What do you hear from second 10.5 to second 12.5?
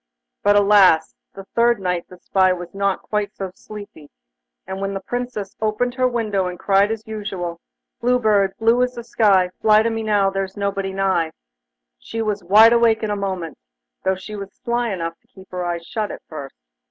nobody nigh,' she was